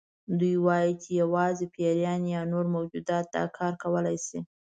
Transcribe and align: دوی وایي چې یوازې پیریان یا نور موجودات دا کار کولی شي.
دوی 0.39 0.55
وایي 0.65 0.91
چې 1.01 1.09
یوازې 1.21 1.65
پیریان 1.75 2.21
یا 2.35 2.41
نور 2.51 2.65
موجودات 2.75 3.25
دا 3.35 3.43
کار 3.57 3.73
کولی 3.83 4.17
شي. 4.25 4.39